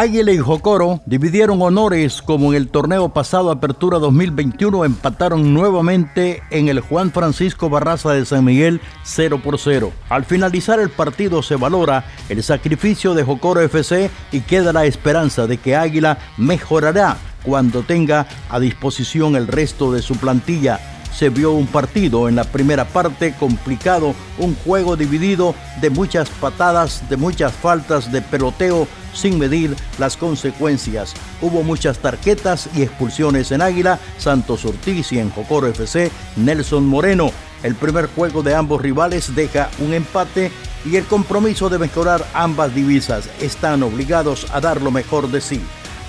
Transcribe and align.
Águila 0.00 0.32
y 0.32 0.38
Jocoro 0.38 1.02
dividieron 1.04 1.60
honores 1.60 2.22
como 2.22 2.52
en 2.52 2.56
el 2.56 2.68
torneo 2.68 3.10
pasado 3.10 3.50
Apertura 3.50 3.98
2021 3.98 4.86
empataron 4.86 5.52
nuevamente 5.52 6.42
en 6.48 6.70
el 6.70 6.80
Juan 6.80 7.12
Francisco 7.12 7.68
Barraza 7.68 8.14
de 8.14 8.24
San 8.24 8.46
Miguel 8.46 8.80
0 9.02 9.42
por 9.44 9.58
0. 9.58 9.92
Al 10.08 10.24
finalizar 10.24 10.80
el 10.80 10.88
partido 10.88 11.42
se 11.42 11.56
valora 11.56 12.06
el 12.30 12.42
sacrificio 12.42 13.12
de 13.12 13.24
Jocoro 13.24 13.60
FC 13.60 14.10
y 14.32 14.40
queda 14.40 14.72
la 14.72 14.86
esperanza 14.86 15.46
de 15.46 15.58
que 15.58 15.76
Águila 15.76 16.16
mejorará 16.38 17.18
cuando 17.42 17.82
tenga 17.82 18.26
a 18.48 18.58
disposición 18.58 19.36
el 19.36 19.48
resto 19.48 19.92
de 19.92 20.00
su 20.00 20.16
plantilla 20.16 20.80
se 21.20 21.28
vio 21.28 21.52
un 21.52 21.66
partido 21.66 22.30
en 22.30 22.36
la 22.36 22.44
primera 22.44 22.86
parte 22.86 23.34
complicado, 23.34 24.14
un 24.38 24.54
juego 24.54 24.96
dividido 24.96 25.54
de 25.82 25.90
muchas 25.90 26.30
patadas, 26.30 27.10
de 27.10 27.18
muchas 27.18 27.52
faltas 27.52 28.10
de 28.10 28.22
peloteo 28.22 28.88
sin 29.12 29.38
medir 29.38 29.76
las 29.98 30.16
consecuencias. 30.16 31.12
Hubo 31.42 31.62
muchas 31.62 31.98
tarjetas 31.98 32.70
y 32.74 32.80
expulsiones 32.80 33.52
en 33.52 33.60
Águila, 33.60 33.98
Santos 34.16 34.64
Ortiz 34.64 35.12
y 35.12 35.18
en 35.18 35.28
Jocoro 35.28 35.66
FC, 35.66 36.10
Nelson 36.36 36.86
Moreno. 36.86 37.32
El 37.62 37.74
primer 37.74 38.06
juego 38.06 38.42
de 38.42 38.54
ambos 38.54 38.80
rivales 38.80 39.34
deja 39.34 39.68
un 39.80 39.92
empate 39.92 40.50
y 40.86 40.96
el 40.96 41.04
compromiso 41.04 41.68
de 41.68 41.78
mejorar 41.78 42.24
ambas 42.32 42.74
divisas. 42.74 43.28
Están 43.42 43.82
obligados 43.82 44.46
a 44.54 44.60
dar 44.62 44.80
lo 44.80 44.90
mejor 44.90 45.30
de 45.30 45.42
sí. 45.42 45.60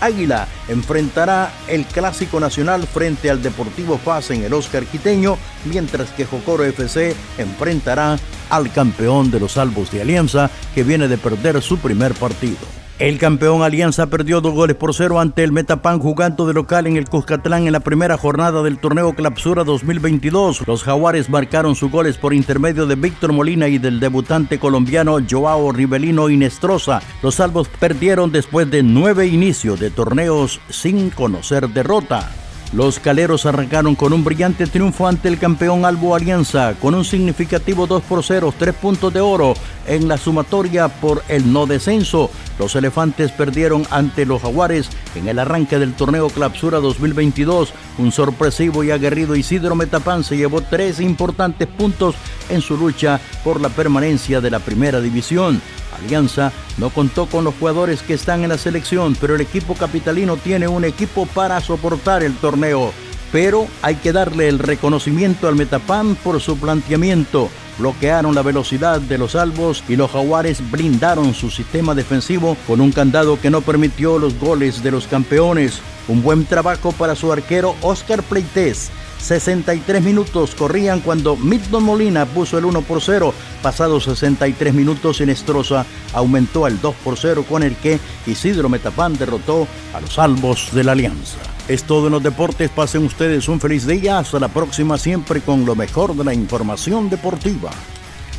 Águila 0.01 0.47
enfrentará 0.67 1.53
el 1.67 1.85
Clásico 1.85 2.39
Nacional 2.39 2.85
frente 2.87 3.29
al 3.29 3.41
Deportivo 3.41 3.97
Faz 3.97 4.31
en 4.31 4.43
el 4.43 4.53
Oscar 4.53 4.83
Quiteño, 4.85 5.37
mientras 5.65 6.09
que 6.09 6.25
Jocoro 6.25 6.63
FC 6.65 7.15
enfrentará 7.37 8.17
al 8.49 8.71
campeón 8.71 9.31
de 9.31 9.39
los 9.39 9.57
Albos 9.57 9.91
de 9.91 10.01
Alianza, 10.01 10.49
que 10.75 10.83
viene 10.83 11.07
de 11.07 11.17
perder 11.17 11.61
su 11.61 11.77
primer 11.77 12.13
partido. 12.13 12.80
El 13.01 13.17
campeón 13.17 13.63
Alianza 13.63 14.05
perdió 14.05 14.41
dos 14.41 14.53
goles 14.53 14.75
por 14.75 14.93
cero 14.93 15.19
ante 15.19 15.43
el 15.43 15.51
Metapan 15.51 15.97
jugando 15.97 16.45
de 16.45 16.53
local 16.53 16.85
en 16.85 16.97
el 16.97 17.09
Cuscatlán 17.09 17.65
en 17.65 17.71
la 17.73 17.79
primera 17.79 18.15
jornada 18.15 18.61
del 18.61 18.77
torneo 18.77 19.15
Clapsura 19.15 19.63
2022. 19.63 20.67
Los 20.67 20.83
jaguares 20.83 21.27
marcaron 21.27 21.73
sus 21.73 21.89
goles 21.89 22.17
por 22.17 22.31
intermedio 22.31 22.85
de 22.85 22.93
Víctor 22.93 23.33
Molina 23.33 23.67
y 23.69 23.79
del 23.79 23.99
debutante 23.99 24.59
colombiano 24.59 25.17
Joao 25.27 25.71
Rivelino 25.71 26.29
Inestrosa. 26.29 27.01
Los 27.23 27.33
salvos 27.33 27.69
perdieron 27.69 28.31
después 28.31 28.69
de 28.69 28.83
nueve 28.83 29.25
inicios 29.25 29.79
de 29.79 29.89
torneos 29.89 30.61
sin 30.69 31.09
conocer 31.09 31.69
derrota. 31.69 32.29
Los 32.73 32.99
caleros 32.99 33.45
arrancaron 33.45 33.95
con 33.95 34.13
un 34.13 34.23
brillante 34.23 34.65
triunfo 34.65 35.05
ante 35.05 35.27
el 35.27 35.37
campeón 35.37 35.83
Albo 35.83 36.15
Alianza, 36.15 36.73
con 36.79 36.95
un 36.95 37.03
significativo 37.03 37.85
2 37.85 38.01
por 38.03 38.23
0, 38.23 38.53
3 38.57 38.73
puntos 38.75 39.13
de 39.13 39.19
oro 39.19 39.55
en 39.87 40.07
la 40.07 40.17
sumatoria 40.17 40.87
por 40.87 41.21
el 41.27 41.51
no 41.51 41.65
descenso. 41.65 42.31
Los 42.57 42.77
elefantes 42.77 43.33
perdieron 43.33 43.85
ante 43.91 44.25
los 44.25 44.41
jaguares 44.41 44.89
en 45.15 45.27
el 45.27 45.39
arranque 45.39 45.79
del 45.79 45.95
torneo 45.95 46.29
Clapsura 46.29 46.79
2022. 46.79 47.73
Un 47.97 48.13
sorpresivo 48.13 48.85
y 48.85 48.91
aguerrido 48.91 49.35
Isidro 49.35 49.75
Metapán 49.75 50.23
se 50.23 50.37
llevó 50.37 50.61
tres 50.61 51.01
importantes 51.01 51.67
puntos 51.67 52.15
en 52.49 52.61
su 52.61 52.77
lucha 52.77 53.19
por 53.43 53.59
la 53.59 53.67
permanencia 53.67 54.39
de 54.39 54.49
la 54.49 54.59
primera 54.59 55.01
división. 55.01 55.61
Alianza 55.95 56.51
no 56.77 56.89
contó 56.89 57.25
con 57.25 57.43
los 57.43 57.55
jugadores 57.55 58.01
que 58.01 58.13
están 58.13 58.43
en 58.43 58.49
la 58.49 58.57
selección, 58.57 59.15
pero 59.19 59.35
el 59.35 59.41
equipo 59.41 59.75
capitalino 59.75 60.37
tiene 60.37 60.67
un 60.67 60.85
equipo 60.85 61.25
para 61.25 61.59
soportar 61.61 62.23
el 62.23 62.35
torneo. 62.35 62.91
Pero 63.31 63.67
hay 63.81 63.95
que 63.95 64.11
darle 64.11 64.49
el 64.49 64.59
reconocimiento 64.59 65.47
al 65.47 65.55
Metapan 65.55 66.15
por 66.15 66.41
su 66.41 66.57
planteamiento. 66.57 67.49
Bloquearon 67.77 68.35
la 68.35 68.41
velocidad 68.41 68.99
de 68.99 69.17
los 69.17 69.35
albos 69.35 69.83
y 69.87 69.95
los 69.95 70.11
jaguares 70.11 70.61
blindaron 70.69 71.33
su 71.33 71.49
sistema 71.49 71.95
defensivo 71.95 72.57
con 72.67 72.81
un 72.81 72.91
candado 72.91 73.39
que 73.39 73.49
no 73.49 73.61
permitió 73.61 74.19
los 74.19 74.37
goles 74.37 74.83
de 74.83 74.91
los 74.91 75.07
campeones. 75.07 75.79
Un 76.07 76.21
buen 76.21 76.45
trabajo 76.45 76.91
para 76.91 77.15
su 77.15 77.31
arquero 77.31 77.75
Oscar 77.81 78.21
Pleites 78.23 78.91
63 79.21 80.03
minutos 80.03 80.55
corrían 80.55 80.99
cuando 80.99 81.35
Milton 81.37 81.83
Molina 81.83 82.25
puso 82.25 82.57
el 82.57 82.65
1 82.65 82.81
por 82.81 83.01
0. 83.01 83.33
Pasados 83.61 84.05
63 84.05 84.73
minutos, 84.73 85.17
Sinestrosa 85.17 85.85
aumentó 86.13 86.65
al 86.65 86.81
2 86.81 86.95
por 87.03 87.17
0 87.17 87.45
con 87.47 87.63
el 87.63 87.75
que 87.75 87.99
Isidro 88.25 88.67
Metapán 88.67 89.17
derrotó 89.17 89.67
a 89.93 90.01
los 90.01 90.13
salvos 90.13 90.69
de 90.73 90.83
la 90.83 90.93
Alianza. 90.93 91.37
Es 91.67 91.83
todo 91.83 92.07
en 92.07 92.13
los 92.13 92.23
deportes. 92.23 92.69
Pasen 92.69 93.05
ustedes 93.05 93.47
un 93.47 93.59
feliz 93.59 93.85
día. 93.85 94.19
Hasta 94.19 94.39
la 94.39 94.47
próxima, 94.47 94.97
siempre 94.97 95.41
con 95.41 95.65
lo 95.65 95.75
mejor 95.75 96.15
de 96.15 96.23
la 96.23 96.33
información 96.33 97.09
deportiva. 97.09 97.69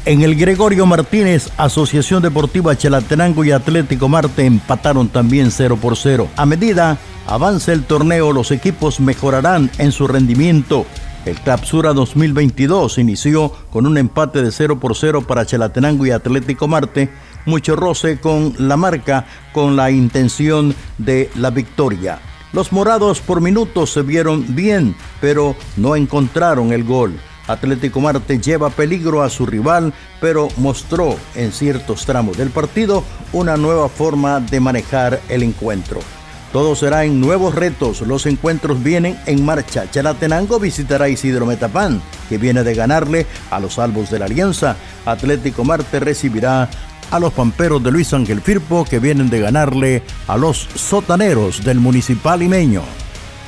En 0.05 0.23
el 0.23 0.35
Gregorio 0.35 0.85
Martínez, 0.85 1.49
Asociación 1.57 2.23
Deportiva 2.23 2.77
Chalatenango 2.77 3.45
y 3.45 3.53
Atlético 3.53 4.09
Marte 4.09 4.45
empataron 4.45 5.09
también 5.09 5.53
0 5.53 5.79
por 5.81 5.97
0. 5.97 6.29
A 6.37 6.45
medida 6.45 6.99
avance 7.27 7.73
el 7.73 7.85
torneo, 7.85 8.33
los 8.33 8.51
equipos 8.51 9.01
mejorarán 9.01 9.71
en 9.79 9.93
su 9.93 10.07
rendimiento. 10.07 10.87
El 11.25 11.37
Clapsura 11.37 11.93
2022 11.93 12.99
inició 12.99 13.53
con 13.71 13.87
un 13.87 13.97
empate 13.97 14.43
de 14.43 14.51
0 14.51 14.81
por 14.81 14.97
0 14.97 15.23
para 15.23 15.47
Chalatenango 15.47 16.05
y 16.05 16.11
Atlético 16.11 16.67
Marte, 16.67 17.11
mucho 17.47 17.77
roce 17.77 18.19
con 18.19 18.55
la 18.59 18.77
marca 18.77 19.27
con 19.53 19.77
la 19.77 19.91
intención 19.91 20.75
de 20.99 21.31
la 21.37 21.51
victoria. 21.51 22.19
Los 22.53 22.73
morados 22.73 23.21
por 23.21 23.41
minutos 23.41 23.93
se 23.93 24.03
vieron 24.03 24.55
bien, 24.55 24.97
pero 25.21 25.57
no 25.77 25.97
encontraron 25.97 26.73
el 26.73 26.85
gol. 26.85 27.19
Atlético 27.47 28.01
Marte 28.01 28.39
lleva 28.39 28.71
peligro 28.71 29.23
a 29.23 29.31
su 29.31 29.47
rival, 29.47 29.93
pero 30.21 30.49
mostró 30.57 31.17
en 31.35 31.53
ciertos 31.53 32.05
tramos 32.05 32.37
del 32.37 32.51
partido 32.51 33.05
una 33.33 33.57
nueva 33.57 33.89
forma 33.89 34.41
de 34.41 34.61
manejar 34.61 35.21
el 35.29 35.43
encuentro. 35.43 36.01
Todo 36.53 36.77
será 36.77 37.05
en 37.05 37.19
nuevos 37.19 37.55
retos. 37.55 38.03
Los 38.03 38.27
encuentros 38.27 38.83
vienen 38.83 39.19
en 39.25 39.45
marcha. 39.45 39.91
Chalatenango 39.91 40.61
visitará 40.61 41.09
Isidro 41.09 41.47
Metapán, 41.47 42.03
que 42.29 42.37
viene 42.37 42.63
de 42.63 42.75
ganarle 42.75 43.27
a 43.51 43.59
los 43.59 43.75
salvos 43.75 44.11
de 44.11 44.19
la 44.19 44.27
Alianza. 44.27 44.77
Atlético 45.07 45.65
Marte 45.65 45.99
recibirá 45.99 46.69
a 47.11 47.19
los 47.19 47.33
pamperos 47.33 47.83
de 47.83 47.91
Luis 47.91 48.13
Ángel 48.13 48.43
Firpo, 48.43 48.85
que 48.85 48.99
vienen 48.99 49.31
de 49.31 49.41
ganarle 49.41 50.03
a 50.29 50.37
los 50.37 50.69
sotaneros 50.75 51.65
del 51.65 51.81
Municipal 51.81 52.41
Limeño. 52.41 52.83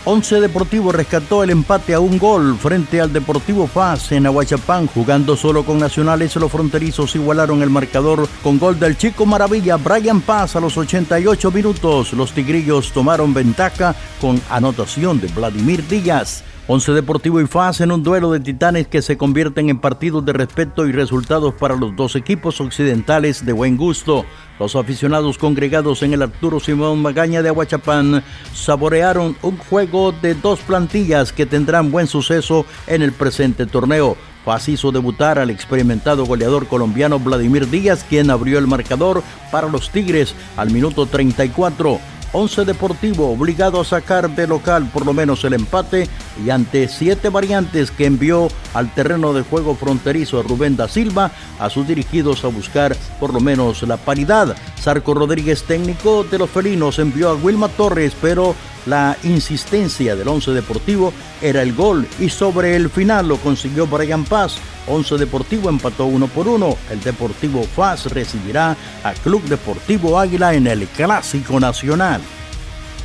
Once 0.07 0.39
Deportivo 0.39 0.93
rescató 0.93 1.43
el 1.43 1.49
empate 1.49 1.95
a 1.95 2.01
un 2.01 2.19
gol 2.19 2.59
frente 2.59 3.01
al 3.01 3.11
Deportivo 3.11 3.67
Paz 3.67 4.13
en 4.13 4.27
Aguachapán. 4.27 4.87
Jugando 4.87 5.35
solo 5.35 5.65
con 5.65 5.79
nacionales, 5.79 6.37
los 6.37 6.53
fronterizos 6.53 7.15
igualaron 7.15 7.63
el 7.63 7.71
marcador 7.71 8.29
con 8.43 8.59
gol 8.59 8.79
del 8.79 8.99
chico 8.99 9.25
maravilla 9.25 9.77
Brian 9.77 10.21
Paz 10.21 10.57
a 10.57 10.61
los 10.61 10.77
88 10.77 11.51
minutos. 11.51 12.13
Los 12.13 12.33
tigrillos 12.33 12.93
tomaron 12.93 13.33
ventaja 13.33 13.95
con 14.21 14.39
anotación 14.51 15.23
de 15.23 15.29
Vladimir 15.29 15.89
Díaz. 15.89 16.45
Once 16.67 16.91
Deportivo 16.93 17.43
y 17.43 17.47
FAS 17.47 17.83
en 17.83 17.93
un 17.93 18.03
duelo 18.03 18.33
de 18.33 18.41
titanes 18.41 18.89
que 18.89 19.03
se 19.03 19.19
convierten 19.19 19.69
en 19.69 19.79
partidos 19.79 20.25
de 20.25 20.33
respeto 20.33 20.87
y 20.87 20.93
resultados 20.93 21.53
para 21.53 21.77
los 21.77 21.95
dos 21.95 22.17
equipos 22.17 22.59
occidentales 22.59 23.45
de 23.45 23.53
buen 23.53 23.77
gusto. 23.77 24.25
Los 24.59 24.75
aficionados 24.75 25.37
congregados 25.37 26.03
en 26.03 26.15
el 26.15 26.23
Arturo 26.23 26.61
Simón 26.61 27.03
Magaña 27.03 27.43
de 27.43 27.51
Aguachapán 27.51 28.25
saborearon 28.55 29.37
un 29.43 29.59
juego 29.59 30.13
de 30.13 30.35
dos 30.35 30.61
plantillas 30.61 31.35
que 31.35 31.45
tendrán 31.45 31.91
buen 31.91 32.07
suceso 32.07 32.65
en 32.87 33.03
el 33.03 33.13
presente 33.13 33.67
torneo. 33.67 34.17
FAS 34.47 34.71
hizo 34.71 34.91
debutar 34.91 35.39
al 35.39 35.51
experimentado 35.51 36.25
goleador 36.25 36.67
colombiano 36.67 37.19
Vladimir 37.19 37.69
Díaz, 37.69 38.07
quien 38.09 38.31
abrió 38.31 38.59
el 38.59 38.67
marcador 38.67 39.23
para 39.51 39.69
los 39.69 39.91
Tigres 39.91 40.35
al 40.57 40.71
minuto 40.71 41.05
34. 41.05 42.14
Once 42.37 42.65
Deportivo 42.65 43.31
obligado 43.31 43.81
a 43.81 43.85
sacar 43.85 44.29
de 44.29 44.49
local 44.49 44.91
por 44.93 45.07
lo 45.07 45.13
menos 45.13 45.45
el 45.45 45.53
empate 45.53 46.09
y 46.45 46.51
ante 46.51 46.89
siete 46.89 47.29
variantes 47.29 47.93
que 47.93 48.07
envió 48.07 48.49
al 48.75 48.93
terreno 48.93 49.33
de 49.33 49.43
juego 49.43 49.77
fronterizo 49.77 50.43
Rubén 50.43 50.77
da 50.77 50.89
Silva, 50.89 51.31
a 51.61 51.71
sus 51.71 51.87
dirigidos 51.87 52.45
a 52.45 52.49
buscar 52.49 52.97
por 53.21 53.33
lo 53.33 53.39
menos 53.39 53.85
la 53.85 53.97
paridad. 53.97 54.57
Sarco 54.81 55.15
Rodríguez, 55.15 55.63
técnico 55.63 56.25
de 56.25 56.39
los 56.39 56.51
felinos, 56.51 56.99
envió 56.99 57.31
a 57.31 57.35
Wilma 57.35 57.69
Torres, 57.69 58.15
pero 58.21 58.57
la 58.87 59.17
insistencia 59.23 60.17
del 60.17 60.29
Once 60.29 60.51
Deportivo 60.51 61.13
era 61.41 61.63
el 61.63 61.73
gol 61.73 62.07
y 62.19 62.29
sobre 62.29 62.77
el 62.77 62.91
final 62.91 63.29
lo 63.29 63.37
consiguió 63.37 63.87
Brian 63.87 64.25
Paz. 64.25 64.57
Once 64.87 65.17
Deportivo 65.17 65.71
empató 65.71 66.07
uno 66.07 66.27
por 66.27 66.49
uno. 66.49 66.77
El 66.91 67.01
Deportivo 67.01 67.65
Paz 67.75 68.07
recibirá 68.13 68.77
a 69.03 69.13
Club 69.15 69.43
Deportivo 69.45 70.19
Águila 70.19 70.53
en 70.53 70.67
el 70.67 70.87
Clásico 70.89 71.59
Nacional. 71.59 72.21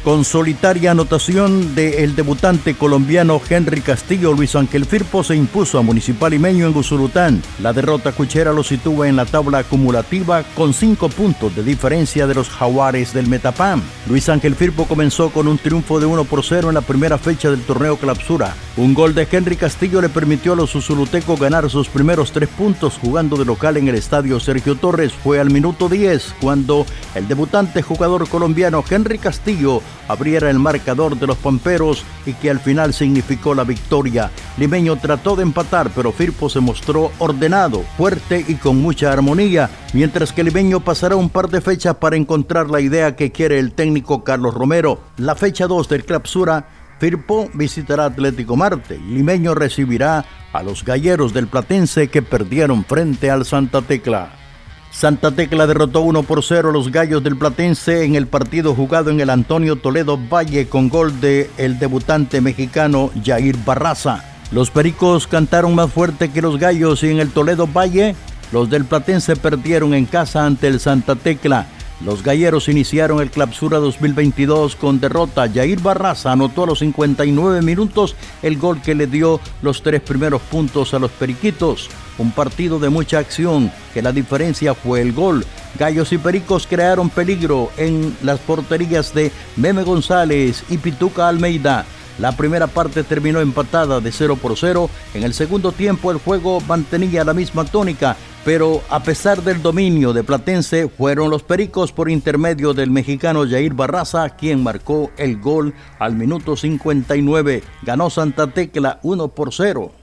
Con 0.04 0.24
solitaria 0.24 0.92
anotación 0.92 1.76
del 1.76 2.16
debutante 2.16 2.74
colombiano 2.74 3.42
Henry 3.48 3.82
Castillo, 3.82 4.32
Luis 4.32 4.56
Ángel 4.56 4.86
Firpo 4.86 5.26
se 5.26 5.36
impuso 5.36 5.78
a 5.78 5.82
Municipal 5.82 6.32
Limeño 6.32 6.68
en 6.68 6.78
Usulután. 6.78 7.44
La 7.62 7.74
derrota 7.74 8.14
cuchera 8.14 8.54
lo 8.54 8.64
sitúa 8.64 9.10
en 9.10 9.18
la 9.18 9.26
tabla 9.26 9.60
acumulativa 9.60 10.44
con 10.56 10.74
cinco 10.74 11.10
puntos 11.10 11.54
de 11.54 11.64
diferencia 11.64 12.28
de 12.28 12.34
los 12.34 12.50
jaguares 12.50 13.14
del 13.14 13.28
Metapam. 13.28 13.82
Luis 14.08 14.30
Ángel 14.30 14.56
Firpo 14.56 14.86
comenzó 14.86 15.32
con 15.32 15.50
un 15.50 15.58
triunfo 15.58 16.00
de 16.00 16.06
1 16.06 16.24
por 16.24 16.46
0 16.46 16.70
en 16.70 16.76
la 16.76 16.82
primera 16.82 17.18
fecha 17.18 17.52
del 17.52 17.64
torneo 17.64 17.98
Clapsura. 17.98 18.56
Un 18.78 18.94
gol 18.94 19.14
de 19.14 19.28
Henry 19.30 19.58
Castillo 19.58 20.00
le 20.00 20.08
permitió 20.08 20.54
a 20.54 20.56
los 20.56 20.74
usulutecos 20.76 21.38
ganar 21.38 21.70
sus 21.70 21.90
primeros 21.90 22.32
tres 22.32 22.48
puntos 22.48 22.98
jugando 22.98 23.36
de 23.36 23.44
local 23.44 23.76
en 23.76 23.90
el 23.90 23.96
estadio 23.96 24.40
Sergio 24.40 24.76
Torres. 24.76 25.12
Fue 25.12 25.42
al 25.42 25.50
minuto 25.50 25.90
10 25.90 26.36
cuando 26.40 26.86
el 27.16 27.28
debutante 27.28 27.82
jugador 27.82 28.30
colombiano 28.30 28.82
Henry 28.90 29.18
Castillo 29.18 29.82
abriera 30.08 30.50
el 30.50 30.60
marcador 30.60 31.18
de 31.18 31.28
los 31.28 31.38
Pamperos 31.38 32.04
y 32.26 32.34
que 32.34 32.50
al 32.50 32.60
final 32.60 32.94
significó 32.94 33.54
la 33.56 33.64
victoria. 33.64 34.32
Limeño 34.58 34.96
trató 34.98 35.36
de 35.36 35.44
empatar, 35.44 35.92
pero 35.96 36.12
Firpo 36.12 36.50
se 36.50 36.60
mostró 36.60 37.12
ordenado, 37.20 37.84
fuerte 37.98 38.44
y 38.48 38.56
con 38.56 38.82
mucha 38.82 39.12
armonía, 39.12 39.70
mientras 39.94 40.34
que 40.34 40.44
Limeño 40.44 40.80
pasará 40.80 41.16
un 41.16 41.30
par 41.30 41.50
de 41.50 41.62
fechas 41.62 41.96
para 41.96 42.16
encontrar 42.16 42.70
la 42.70 42.82
idea 42.82 43.16
que 43.16 43.32
quiere 43.32 43.60
el 43.60 43.74
técnico 43.74 44.24
Carlos 44.24 44.54
Romero. 44.54 45.00
La 45.18 45.36
fecha 45.36 45.68
2 45.68 45.88
del 45.90 46.06
Clapsura 46.06 46.68
Firpo 47.00 47.50
visitará 47.54 48.06
Atlético 48.06 48.58
Marte 48.58 48.98
Limeño 48.98 49.56
recibirá 49.56 50.26
a 50.52 50.64
los 50.64 50.84
galleros 50.84 51.34
del 51.34 51.48
Platense 51.48 52.10
que 52.10 52.22
perdieron 52.22 52.84
frente 52.84 53.32
al 53.32 53.46
Santa 53.46 53.82
Tecla. 53.82 54.49
Santa 54.92 55.32
Tecla 55.32 55.68
derrotó 55.68 56.02
1 56.02 56.24
por 56.24 56.44
0 56.44 56.70
a 56.70 56.74
los 56.74 56.92
Gallos 56.92 57.24
del 57.24 57.38
Platense 57.38 58.04
en 58.04 58.16
el 58.16 58.28
partido 58.28 58.74
jugado 58.74 59.12
en 59.12 59.20
el 59.20 59.30
Antonio 59.30 59.76
Toledo 59.76 60.18
Valle 60.18 60.68
con 60.68 60.90
gol 60.90 61.22
de 61.22 61.50
el 61.58 61.80
debutante 61.80 62.42
mexicano 62.42 63.12
Jair 63.24 63.56
Barraza. 63.64 64.24
Los 64.52 64.72
Pericos 64.72 65.28
cantaron 65.28 65.76
más 65.76 65.92
fuerte 65.92 66.32
que 66.32 66.42
los 66.42 66.58
Gallos 66.58 67.04
y 67.04 67.10
en 67.12 67.20
el 67.20 67.30
Toledo 67.30 67.68
Valle 67.68 68.16
los 68.52 68.70
del 68.70 68.86
Platense 68.86 69.36
perdieron 69.36 69.94
en 69.94 70.06
casa 70.06 70.46
ante 70.46 70.68
el 70.68 70.80
Santa 70.80 71.16
Tecla. 71.16 71.68
Los 72.04 72.24
galleros 72.24 72.70
iniciaron 72.70 73.20
el 73.20 73.30
Clapsura 73.30 73.78
2022 73.78 74.78
con 74.78 75.02
derrota. 75.02 75.50
Jair 75.54 75.82
Barraza 75.82 76.32
anotó 76.32 76.64
a 76.64 76.68
los 76.68 76.80
59 76.80 77.62
minutos 77.62 78.16
el 78.42 78.58
gol 78.58 78.82
que 78.82 78.96
le 78.96 79.06
dio 79.06 79.42
los 79.62 79.84
tres 79.84 80.00
primeros 80.02 80.42
puntos 80.44 80.94
a 80.94 81.00
los 81.00 81.12
Periquitos. 81.12 81.90
Un 82.18 82.32
partido 82.32 82.80
de 82.80 82.90
mucha 82.90 83.20
acción, 83.20 83.70
que 83.94 84.02
la 84.02 84.14
diferencia 84.14 84.74
fue 84.74 85.02
el 85.02 85.12
gol. 85.12 85.46
Gallos 85.78 86.14
y 86.14 86.18
Pericos 86.18 86.68
crearon 86.68 87.10
peligro 87.10 87.70
en 87.76 88.16
las 88.24 88.40
porterías 88.40 89.14
de 89.14 89.32
Meme 89.58 89.84
González 89.84 90.64
y 90.70 90.78
Pituca 90.78 91.28
Almeida. 91.28 91.86
La 92.20 92.34
primera 92.34 92.68
parte 92.68 93.04
terminó 93.04 93.40
empatada 93.40 94.02
de 94.02 94.12
0 94.12 94.38
por 94.42 94.58
0. 94.58 94.90
En 95.14 95.24
el 95.24 95.34
segundo 95.34 95.72
tiempo 95.72 96.12
el 96.12 96.18
juego 96.18 96.60
mantenía 96.68 97.24
la 97.24 97.34
misma 97.34 97.64
tónica, 97.64 98.18
pero 98.44 98.82
a 98.90 99.02
pesar 99.02 99.42
del 99.42 99.62
dominio 99.62 100.12
de 100.12 100.24
Platense, 100.24 100.90
fueron 100.90 101.30
los 101.30 101.44
Pericos 101.44 101.94
por 101.94 102.10
intermedio 102.10 102.74
del 102.74 102.92
mexicano 102.92 103.48
Jair 103.48 103.74
Barraza 103.74 104.30
quien 104.32 104.62
marcó 104.62 105.12
el 105.18 105.40
gol 105.40 105.74
al 105.98 106.16
minuto 106.16 106.58
59. 106.58 107.64
Ganó 107.84 108.10
Santa 108.10 108.48
Tecla 108.48 109.00
1 109.04 109.30
por 109.30 109.54
0. 109.54 109.99